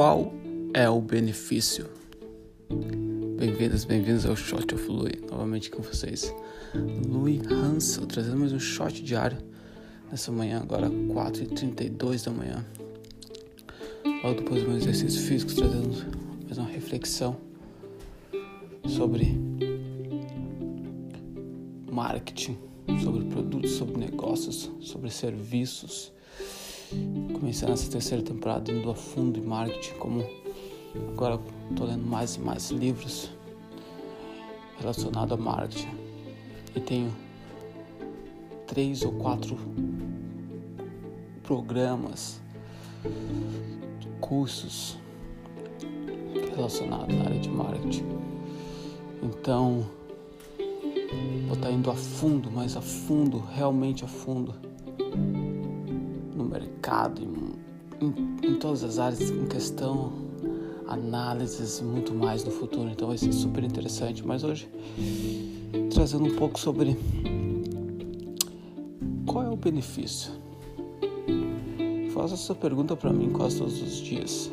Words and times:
Qual 0.00 0.32
é 0.72 0.88
o 0.88 0.98
benefício? 0.98 1.86
Bem-vindos, 3.36 3.84
bem-vindos 3.84 4.24
ao 4.24 4.34
Shot 4.34 4.74
of 4.74 4.86
Louis, 4.86 5.20
novamente 5.30 5.70
com 5.70 5.82
vocês. 5.82 6.34
Louis 7.06 7.38
Hansel, 7.46 8.06
trazendo 8.06 8.38
mais 8.38 8.50
um 8.54 8.58
shot 8.58 9.02
diário 9.02 9.36
nessa 10.10 10.32
manhã, 10.32 10.60
agora 10.62 10.88
4h32 10.88 12.24
da 12.24 12.30
manhã. 12.30 12.64
Logo 14.24 14.40
depois 14.40 14.62
do 14.62 14.70
meu 14.70 14.78
exercício 14.78 15.20
físico, 15.20 15.54
trazendo 15.54 15.90
mais 16.46 16.56
uma 16.56 16.68
reflexão 16.68 17.36
sobre 18.88 19.38
marketing, 21.92 22.56
sobre 23.02 23.26
produtos, 23.26 23.72
sobre 23.72 23.98
negócios, 23.98 24.70
sobre 24.80 25.10
serviços 25.10 26.10
começando 27.32 27.72
essa 27.72 27.90
terceira 27.90 28.22
temporada 28.22 28.70
indo 28.72 28.90
a 28.90 28.94
fundo 28.94 29.38
em 29.38 29.42
marketing, 29.42 29.94
como 29.94 30.24
agora 31.12 31.40
estou 31.70 31.86
lendo 31.86 32.04
mais 32.04 32.36
e 32.36 32.40
mais 32.40 32.70
livros 32.70 33.30
relacionados 34.78 35.32
a 35.32 35.40
marketing 35.40 35.88
e 36.74 36.80
tenho 36.80 37.14
três 38.66 39.02
ou 39.02 39.12
quatro 39.12 39.56
programas, 41.42 42.40
cursos 44.20 44.98
relacionados 46.54 47.16
à 47.16 47.24
área 47.24 47.38
de 47.40 47.48
marketing. 47.48 48.06
Então, 49.22 49.84
vou 51.46 51.56
estar 51.56 51.70
indo 51.70 51.90
a 51.90 51.94
fundo, 51.94 52.50
mais 52.50 52.76
a 52.76 52.80
fundo, 52.80 53.38
realmente 53.54 54.04
a 54.04 54.08
fundo 54.08 54.69
em, 58.00 58.46
em, 58.46 58.54
todas 58.56 58.82
as 58.82 58.98
áreas 58.98 59.30
em 59.30 59.46
questão, 59.46 60.12
análises 60.88 61.78
e 61.78 61.84
muito 61.84 62.12
mais 62.12 62.42
no 62.44 62.50
futuro. 62.50 62.88
Então 62.90 63.08
vai 63.08 63.16
ser 63.16 63.32
super 63.32 63.62
interessante. 63.62 64.26
Mas 64.26 64.42
hoje, 64.42 64.68
trazendo 65.92 66.24
um 66.24 66.34
pouco 66.34 66.58
sobre 66.58 66.96
qual 69.24 69.44
é 69.44 69.48
o 69.48 69.56
benefício. 69.56 70.32
Faço 72.12 72.34
essa 72.34 72.54
pergunta 72.54 72.96
para 72.96 73.12
mim 73.12 73.30
quase 73.30 73.58
todos 73.58 73.80
os 73.80 73.98
dias, 73.98 74.50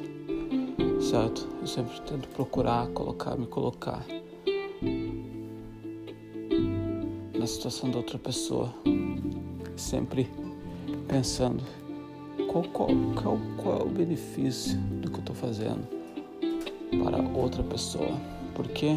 certo? 1.01 1.47
Eu 1.59 1.67
sempre 1.67 1.99
tento 2.01 2.27
procurar, 2.29 2.87
colocar, 2.89 3.35
me 3.35 3.47
colocar 3.47 4.05
na 7.37 7.47
situação 7.47 7.89
da 7.89 7.97
outra 7.97 8.19
pessoa, 8.19 8.71
sempre 9.75 10.29
pensando 11.07 11.63
qual, 12.47 12.63
qual, 12.65 12.89
qual, 13.15 13.39
qual 13.57 13.79
é 13.79 13.83
o 13.83 13.89
benefício 13.89 14.77
do 15.01 15.09
que 15.09 15.17
eu 15.17 15.19
estou 15.19 15.35
fazendo 15.35 15.87
para 17.03 17.21
outra 17.37 17.61
pessoa? 17.63 18.19
Porque 18.55 18.95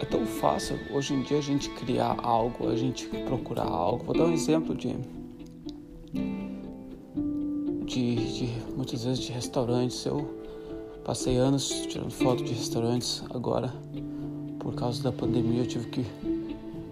é 0.00 0.04
tão 0.04 0.26
fácil 0.26 0.78
hoje 0.90 1.14
em 1.14 1.22
dia 1.22 1.38
a 1.38 1.42
gente 1.42 1.70
criar 1.70 2.16
algo, 2.22 2.68
a 2.68 2.76
gente 2.76 3.06
procurar 3.06 3.64
algo. 3.64 4.04
Vou 4.04 4.14
dar 4.14 4.24
um 4.24 4.32
exemplo 4.32 4.74
de, 4.74 4.96
de, 7.84 8.14
de 8.34 8.46
muitas 8.76 9.04
vezes 9.04 9.20
de 9.20 9.32
restaurantes. 9.32 10.04
Eu 10.04 10.42
passei 11.04 11.36
anos 11.36 11.68
tirando 11.88 12.10
foto 12.10 12.42
de 12.44 12.52
restaurantes, 12.52 13.22
agora 13.30 13.72
por 14.58 14.74
causa 14.74 15.02
da 15.02 15.10
pandemia 15.10 15.62
eu 15.62 15.66
tive 15.66 15.86
que 15.88 16.06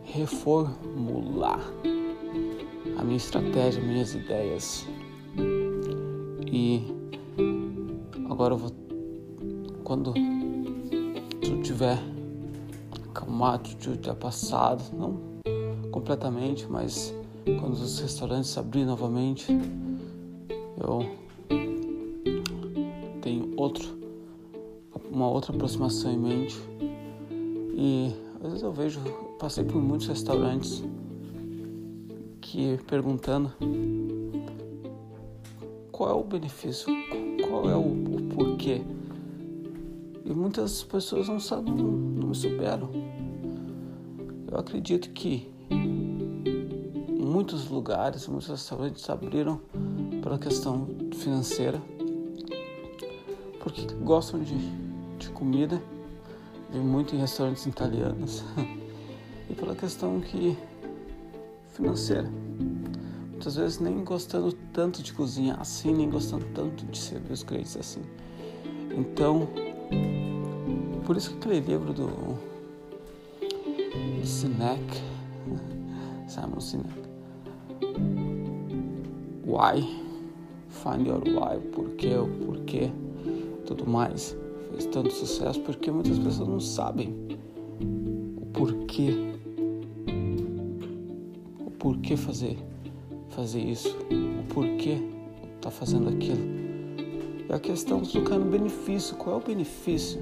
reformular 0.04 1.60
a 3.00 3.04
minha 3.04 3.16
estratégia, 3.16 3.82
minhas 3.82 4.14
ideias. 4.14 4.86
E 6.52 6.84
agora 8.28 8.52
eu 8.52 8.58
vou 8.58 8.70
quando 9.82 10.12
tudo 11.40 11.62
tiver 11.62 11.98
acalmado, 13.08 13.70
tudo 13.76 13.96
tiver 13.96 14.14
passado, 14.16 14.82
não 14.94 15.18
completamente, 15.90 16.66
mas 16.68 17.14
quando 17.58 17.72
os 17.72 18.00
restaurantes 18.00 18.56
abrirem 18.58 18.86
novamente, 18.86 19.46
eu 20.78 21.10
tenho 23.22 23.54
outro 23.56 23.98
uma 25.10 25.26
outra 25.26 25.54
aproximação 25.54 26.12
em 26.12 26.18
mente. 26.18 26.60
E 27.74 28.14
às 28.36 28.42
vezes 28.42 28.62
eu 28.62 28.72
vejo, 28.72 29.00
passei 29.38 29.64
por 29.64 29.80
muitos 29.80 30.06
restaurantes 30.06 30.84
aqui 32.50 32.76
perguntando 32.84 33.52
qual 35.92 36.10
é 36.10 36.14
o 36.14 36.24
benefício, 36.24 36.88
qual 37.48 37.70
é 37.70 37.76
o, 37.76 37.80
o 37.80 38.22
porquê. 38.34 38.82
E 40.24 40.32
muitas 40.32 40.82
pessoas 40.82 41.28
não 41.28 41.38
sabem, 41.38 41.72
não, 41.72 41.84
não 41.84 42.28
me 42.28 42.34
superam. 42.34 42.90
Eu 44.50 44.58
acredito 44.58 45.10
que 45.10 45.48
muitos 47.08 47.68
lugares, 47.70 48.26
muitos 48.26 48.48
restaurantes 48.48 49.08
abriram 49.08 49.60
pela 50.20 50.36
questão 50.36 50.88
financeira, 51.14 51.80
porque 53.60 53.82
gostam 54.02 54.42
de, 54.42 54.56
de 55.18 55.28
comida, 55.30 55.80
de 56.72 56.80
muito 56.80 57.14
em 57.14 57.18
restaurantes 57.20 57.64
italianos, 57.66 58.42
e 59.48 59.54
pela 59.54 59.76
questão 59.76 60.20
que 60.20 60.58
financeira. 61.72 62.30
Muitas 63.30 63.56
vezes 63.56 63.80
nem 63.80 64.04
gostando 64.04 64.52
tanto 64.72 65.02
de 65.02 65.12
cozinhar 65.12 65.58
assim, 65.60 65.94
nem 65.94 66.10
gostando 66.10 66.44
tanto 66.54 66.84
de 66.84 66.98
servir 66.98 67.32
os 67.32 67.42
clientes 67.42 67.76
assim. 67.76 68.02
Então, 68.96 69.48
por 71.06 71.16
isso 71.16 71.30
que 71.30 71.36
aquele 71.38 71.60
livro 71.60 71.92
do, 71.94 72.06
do 74.20 74.26
Sinek, 74.26 75.02
Simon 76.28 76.60
Sinek, 76.60 77.00
Why, 79.46 79.82
Find 80.68 81.06
Your 81.06 81.22
Why, 81.24 81.60
porquê, 81.72 82.14
o 82.16 82.28
porquê, 82.44 82.92
tudo 83.64 83.88
mais, 83.88 84.36
fez 84.70 84.84
tanto 84.86 85.12
sucesso, 85.12 85.60
porque 85.62 85.90
muitas 85.90 86.18
pessoas 86.18 86.48
não 86.48 86.60
sabem 86.60 87.16
o 88.36 88.46
porquê 88.52 89.29
por 91.80 91.96
que 91.96 92.14
fazer, 92.14 92.58
fazer 93.30 93.60
isso, 93.60 93.96
o 94.10 94.44
porquê 94.52 94.98
tá 95.62 95.70
fazendo 95.70 96.10
aquilo. 96.10 96.60
E 97.48 97.52
a 97.52 97.58
questão 97.58 98.02
do 98.02 98.22
cara 98.22 98.38
no 98.38 98.50
benefício, 98.50 99.16
qual 99.16 99.36
é 99.36 99.38
o 99.38 99.42
benefício? 99.42 100.20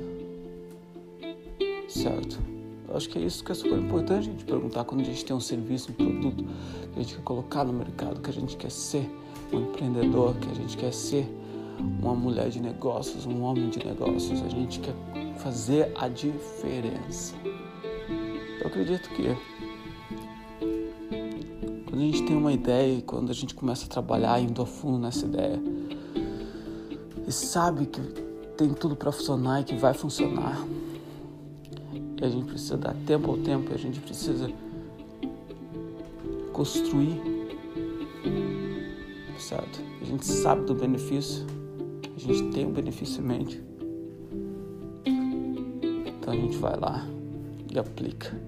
Certo? 1.89 2.39
Eu 2.89 2.97
acho 2.97 3.09
que 3.09 3.19
é 3.19 3.23
isso 3.23 3.45
que 3.45 3.51
é 3.51 3.55
super 3.55 3.77
importante 3.77 4.29
a 4.29 4.33
gente 4.33 4.45
perguntar 4.45 4.85
quando 4.85 5.01
a 5.01 5.05
gente 5.05 5.25
tem 5.25 5.35
um 5.35 5.41
serviço, 5.41 5.91
um 5.91 5.95
produto 5.95 6.45
que 6.45 7.01
a 7.01 7.03
gente 7.03 7.17
quer 7.17 7.23
colocar 7.23 7.65
no 7.65 7.73
mercado, 7.73 8.21
que 8.21 8.31
a 8.31 8.33
gente 8.33 8.57
quer 8.57 8.71
ser 8.71 9.11
um 9.53 9.61
empreendedor, 9.61 10.37
que 10.37 10.49
a 10.49 10.55
gente 10.55 10.77
quer 10.77 10.93
ser 10.93 11.29
uma 12.01 12.15
mulher 12.15 12.51
de 12.51 12.61
negócios, 12.61 13.27
um 13.27 13.43
homem 13.43 13.69
de 13.69 13.85
negócios, 13.85 14.41
a 14.43 14.49
gente 14.49 14.79
quer 14.79 14.95
fazer 15.39 15.93
a 15.97 16.09
diferença. 16.09 17.35
Eu 18.61 18.69
acredito 18.69 19.11
que 19.11 19.37
quando 21.99 22.03
a 22.03 22.13
gente 22.13 22.23
tem 22.23 22.37
uma 22.37 22.53
ideia 22.53 22.99
e 22.99 23.03
quando 23.03 23.31
a 23.31 23.35
gente 23.35 23.55
começa 23.57 23.87
a 23.87 23.89
trabalhar 23.89 24.41
indo 24.41 24.63
a 24.63 24.67
fundo 24.67 24.99
nessa 25.01 25.27
ideia 25.27 25.61
e 27.27 27.33
sabe 27.33 27.87
que 27.87 28.01
tem 28.57 28.73
tudo 28.73 28.95
para 28.95 29.11
funcionar 29.11 29.63
e 29.63 29.65
que 29.65 29.75
vai 29.75 29.93
funcionar, 29.93 30.65
e 31.93 32.25
a 32.25 32.29
gente 32.29 32.47
precisa 32.47 32.77
dar 32.77 32.95
tempo 33.05 33.33
ao 33.33 33.37
tempo, 33.39 33.75
a 33.75 33.77
gente 33.77 33.99
precisa 33.99 34.49
construir, 36.53 37.21
certo? 39.37 39.81
A 40.01 40.05
gente 40.05 40.25
sabe 40.25 40.67
do 40.67 40.75
benefício, 40.75 41.45
a 42.15 42.21
gente 42.21 42.45
tem 42.53 42.65
o 42.65 42.71
benefício 42.71 43.21
em 43.21 43.27
mente, 43.27 43.63
então 46.07 46.33
a 46.33 46.37
gente 46.37 46.57
vai 46.59 46.79
lá 46.79 47.05
e 47.73 47.77
aplica. 47.77 48.48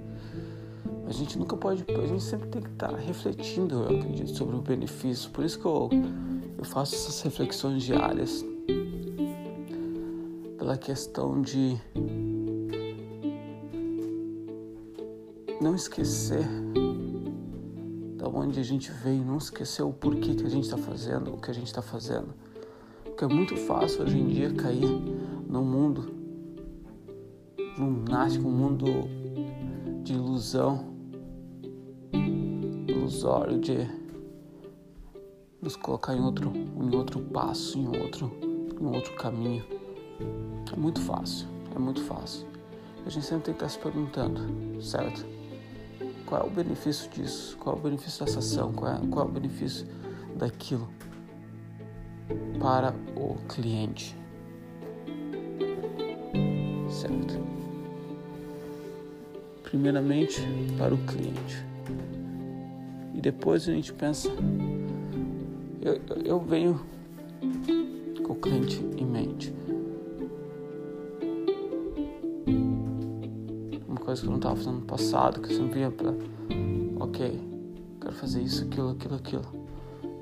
A 1.11 1.13
gente 1.13 1.37
nunca 1.37 1.57
pode, 1.57 1.85
a 1.89 2.07
gente 2.07 2.23
sempre 2.23 2.49
tem 2.51 2.63
que 2.63 2.69
estar 2.69 2.95
refletindo, 2.95 3.83
eu 3.83 3.99
acredito, 3.99 4.31
sobre 4.31 4.55
o 4.55 4.61
benefício. 4.61 5.29
Por 5.31 5.45
isso 5.45 5.59
que 5.59 5.67
eu, 5.67 5.91
eu 6.57 6.63
faço 6.63 6.95
essas 6.95 7.21
reflexões 7.23 7.83
diárias. 7.83 8.45
Pela 10.57 10.77
questão 10.77 11.43
de 11.43 11.77
não 15.61 15.75
esquecer 15.75 16.47
da 18.17 18.29
onde 18.29 18.61
a 18.61 18.63
gente 18.63 18.93
veio, 18.93 19.25
não 19.25 19.39
esquecer 19.39 19.83
o 19.83 19.93
porquê 19.93 20.37
que 20.37 20.47
a 20.47 20.49
gente 20.49 20.63
está 20.63 20.79
fazendo 20.79 21.35
o 21.35 21.39
que 21.39 21.51
a 21.51 21.55
gente 21.55 21.67
está 21.67 21.83
fazendo. 21.83 22.33
Porque 23.03 23.25
é 23.25 23.27
muito 23.27 23.57
fácil 23.57 24.05
hoje 24.05 24.17
em 24.17 24.29
dia 24.29 24.55
cair 24.55 24.89
num 25.49 25.65
mundo 25.65 26.15
lunático, 27.77 28.47
um 28.47 28.53
mundo 28.53 28.85
de 30.05 30.13
ilusão 30.13 30.90
ilusório 33.11 33.59
de 33.59 33.91
nos 35.61 35.75
colocar 35.75 36.15
em 36.15 36.21
outro, 36.21 36.53
em 36.55 36.95
outro 36.95 37.21
passo, 37.21 37.77
em 37.77 37.89
outro 38.01 38.31
um 38.81 38.95
outro 38.95 39.15
caminho. 39.17 39.63
É 40.73 40.77
muito 40.77 41.01
fácil, 41.03 41.47
é 41.75 41.79
muito 41.79 42.01
fácil. 42.03 42.47
A 43.05 43.11
gente 43.11 43.27
sempre 43.27 43.47
tem 43.47 43.55
que 43.55 43.65
estar 43.65 43.69
se 43.69 43.79
perguntando, 43.79 44.41
certo? 44.81 45.27
Qual 46.25 46.41
é 46.41 46.45
o 46.47 46.51
benefício 46.51 47.11
disso? 47.11 47.59
Qual 47.59 47.77
é 47.77 47.79
o 47.79 47.83
benefício 47.83 48.25
dessa 48.25 48.39
ação? 48.39 48.73
Qual 48.73 48.91
é, 48.91 48.99
qual 49.11 49.27
é 49.27 49.29
o 49.29 49.33
benefício 49.33 49.87
daquilo 50.37 50.89
para 52.59 52.95
o 53.17 53.37
cliente? 53.49 54.17
Certo? 56.89 57.39
Primeiramente 59.65 60.41
para 60.79 60.95
o 60.95 60.99
cliente. 60.99 61.71
E 63.21 63.23
depois 63.23 63.69
a 63.69 63.73
gente 63.73 63.93
pensa. 63.93 64.31
Eu, 65.83 66.01
eu 66.25 66.41
venho 66.41 66.81
com 68.25 68.33
o 68.33 68.37
cliente 68.37 68.83
em 68.97 69.05
mente. 69.05 69.53
coisa 74.01 74.23
que 74.23 74.27
eu 74.27 74.31
não 74.31 74.39
estava 74.39 74.57
fazendo 74.57 74.77
no 74.77 74.87
passado, 74.87 75.41
que 75.41 75.53
eu 75.53 75.57
sempre 75.59 75.75
via 75.81 75.91
para, 75.91 76.15
ok, 76.99 77.41
quero 78.01 78.15
fazer 78.15 78.41
isso, 78.41 78.65
aquilo, 78.65 78.91
aquilo, 78.93 79.17
aquilo. 79.17 79.45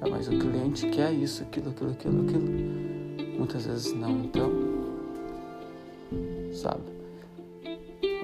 É, 0.02 0.10
mas 0.10 0.26
o 0.26 0.32
cliente 0.32 0.88
quer 0.90 1.12
isso, 1.12 1.44
aquilo, 1.44 1.70
aquilo, 1.70 1.92
aquilo, 1.92 2.22
aquilo. 2.22 3.38
Muitas 3.38 3.64
vezes 3.64 3.94
não, 3.94 4.24
então, 4.24 4.50
sabe? 6.52 6.82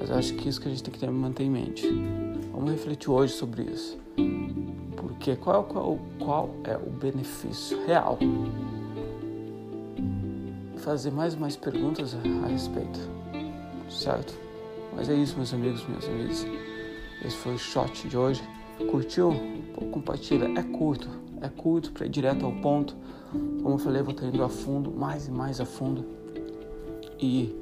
Mas 0.01 0.11
eu 0.11 0.17
acho 0.17 0.35
que 0.35 0.49
isso 0.49 0.61
que 0.61 0.67
a 0.67 0.71
gente 0.71 0.83
tem 0.83 0.93
que 0.93 0.99
ter, 0.99 1.11
manter 1.11 1.45
em 1.45 1.51
mente. 1.51 1.89
Vamos 2.53 2.73
refletir 2.73 3.09
hoje 3.09 3.33
sobre 3.33 3.63
isso. 3.63 4.04
Qual, 5.37 5.65
qual, 5.65 5.99
qual 6.19 6.51
é 6.65 6.77
o 6.77 6.91
benefício 6.91 7.83
real? 7.87 8.19
Fazer 10.77 11.11
mais 11.11 11.33
e 11.33 11.37
mais 11.39 11.57
perguntas 11.57 12.15
a, 12.15 12.19
a 12.45 12.49
respeito, 12.49 13.01
certo? 13.89 14.35
Mas 14.95 15.09
é 15.09 15.15
isso, 15.15 15.37
meus 15.37 15.55
amigos, 15.55 15.87
meus 15.89 16.05
amigos. 16.07 16.47
Esse 17.25 17.37
foi 17.37 17.55
o 17.55 17.59
shot 17.59 18.07
de 18.07 18.19
hoje. 18.19 18.43
Curtiu? 18.91 19.33
Pô, 19.75 19.87
compartilha. 19.87 20.47
É 20.59 20.63
curto, 20.63 21.09
é 21.41 21.49
curto 21.49 21.91
para 21.93 22.05
ir 22.05 22.11
direto 22.11 22.45
ao 22.45 22.53
ponto. 22.53 22.95
Como 23.33 23.77
eu 23.77 23.79
falei, 23.79 24.03
eu 24.03 24.05
vou 24.05 24.13
estar 24.13 24.27
indo 24.27 24.45
a 24.45 24.49
fundo, 24.49 24.91
mais 24.91 25.27
e 25.27 25.31
mais 25.31 25.59
a 25.59 25.65
fundo. 25.65 26.05
E 27.19 27.55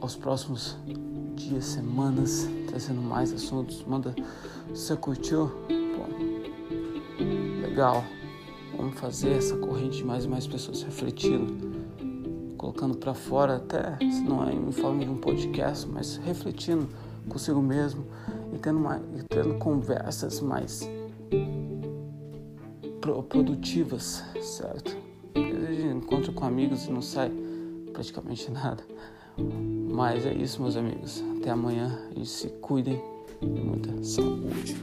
aos 0.00 0.16
próximos 0.16 0.78
dias, 1.34 1.66
semanas, 1.66 2.48
trazendo 2.66 3.02
mais 3.02 3.32
assuntos. 3.32 3.84
Manda, 3.86 4.14
você 4.68 4.96
curtiu, 4.96 5.52
legal. 7.80 8.04
Vamos 8.76 9.00
fazer 9.00 9.30
essa 9.30 9.56
corrente 9.56 9.96
de 9.96 10.04
mais 10.04 10.26
e 10.26 10.28
mais 10.28 10.46
pessoas 10.46 10.82
refletindo 10.82 11.80
colocando 12.58 12.94
para 12.98 13.14
fora, 13.14 13.56
até 13.56 13.96
se 13.96 14.20
não 14.20 14.46
é 14.46 14.52
em 14.52 14.70
forma 14.70 15.02
de 15.02 15.10
um 15.10 15.16
podcast, 15.16 15.88
mas 15.88 16.18
refletindo 16.18 16.86
consigo 17.26 17.62
mesmo 17.62 18.04
e 18.52 18.58
tendo, 18.58 18.78
uma, 18.78 19.00
e 19.16 19.22
tendo 19.22 19.54
conversas 19.54 20.42
mais 20.42 20.86
produtivas, 23.00 24.22
certo? 24.42 24.94
encontra 25.90 26.30
com 26.32 26.44
amigos 26.44 26.84
e 26.84 26.92
não 26.92 27.00
sai 27.00 27.32
praticamente 27.94 28.50
nada. 28.52 28.84
Mas 29.90 30.26
é 30.26 30.34
isso, 30.34 30.60
meus 30.60 30.76
amigos. 30.76 31.24
Até 31.38 31.48
amanhã 31.48 31.98
e 32.14 32.26
se 32.26 32.48
cuidem 32.60 33.02
e 33.40 33.46
muita 33.46 34.04
saúde. 34.04 34.76